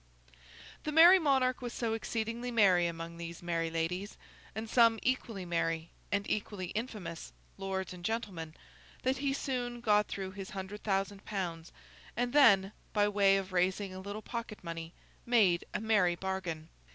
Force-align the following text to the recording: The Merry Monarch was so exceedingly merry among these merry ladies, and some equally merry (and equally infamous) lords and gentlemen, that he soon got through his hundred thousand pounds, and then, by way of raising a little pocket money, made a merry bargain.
The 0.83 0.91
Merry 0.91 1.19
Monarch 1.19 1.61
was 1.61 1.73
so 1.73 1.93
exceedingly 1.93 2.49
merry 2.49 2.87
among 2.87 3.17
these 3.17 3.43
merry 3.43 3.69
ladies, 3.69 4.17
and 4.55 4.67
some 4.67 4.97
equally 5.03 5.45
merry 5.45 5.91
(and 6.11 6.27
equally 6.27 6.69
infamous) 6.71 7.31
lords 7.59 7.93
and 7.93 8.03
gentlemen, 8.03 8.55
that 9.03 9.17
he 9.17 9.31
soon 9.31 9.79
got 9.79 10.07
through 10.07 10.31
his 10.31 10.49
hundred 10.49 10.81
thousand 10.83 11.23
pounds, 11.23 11.71
and 12.17 12.33
then, 12.33 12.71
by 12.93 13.07
way 13.07 13.37
of 13.37 13.53
raising 13.53 13.93
a 13.93 13.99
little 13.99 14.23
pocket 14.23 14.63
money, 14.63 14.91
made 15.23 15.65
a 15.71 15.79
merry 15.79 16.15
bargain. 16.15 16.69